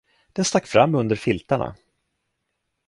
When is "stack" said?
0.45-0.67